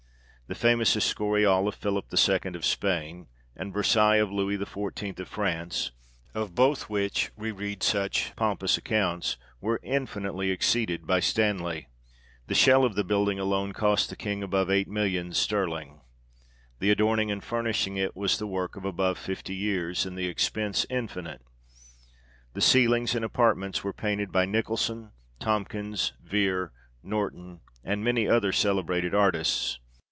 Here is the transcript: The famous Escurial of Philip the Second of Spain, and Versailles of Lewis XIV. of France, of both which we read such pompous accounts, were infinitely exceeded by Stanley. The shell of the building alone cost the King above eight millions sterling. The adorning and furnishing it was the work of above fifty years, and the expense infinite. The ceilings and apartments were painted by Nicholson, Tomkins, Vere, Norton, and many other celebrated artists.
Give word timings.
The 0.47 0.53
famous 0.55 0.97
Escurial 0.97 1.65
of 1.69 1.75
Philip 1.75 2.09
the 2.09 2.17
Second 2.17 2.57
of 2.57 2.65
Spain, 2.65 3.27
and 3.55 3.71
Versailles 3.73 4.17
of 4.17 4.33
Lewis 4.33 4.57
XIV. 4.59 5.17
of 5.21 5.29
France, 5.29 5.91
of 6.33 6.53
both 6.55 6.89
which 6.89 7.31
we 7.37 7.51
read 7.53 7.81
such 7.81 8.35
pompous 8.35 8.77
accounts, 8.77 9.37
were 9.61 9.79
infinitely 9.81 10.51
exceeded 10.51 11.07
by 11.07 11.21
Stanley. 11.21 11.87
The 12.47 12.53
shell 12.53 12.83
of 12.83 12.95
the 12.95 13.05
building 13.05 13.39
alone 13.39 13.71
cost 13.71 14.09
the 14.09 14.17
King 14.17 14.43
above 14.43 14.69
eight 14.69 14.89
millions 14.89 15.37
sterling. 15.37 16.01
The 16.79 16.91
adorning 16.91 17.31
and 17.31 17.41
furnishing 17.41 17.95
it 17.95 18.13
was 18.13 18.37
the 18.37 18.45
work 18.45 18.75
of 18.75 18.83
above 18.83 19.17
fifty 19.17 19.55
years, 19.55 20.05
and 20.05 20.17
the 20.17 20.27
expense 20.27 20.85
infinite. 20.89 21.43
The 22.55 22.59
ceilings 22.61 23.15
and 23.15 23.23
apartments 23.23 23.85
were 23.85 23.93
painted 23.93 24.33
by 24.33 24.43
Nicholson, 24.45 25.13
Tomkins, 25.39 26.11
Vere, 26.21 26.73
Norton, 27.01 27.61
and 27.85 28.03
many 28.03 28.27
other 28.27 28.51
celebrated 28.51 29.15
artists. 29.15 29.79